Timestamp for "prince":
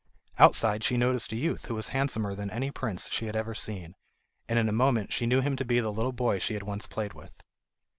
2.71-3.07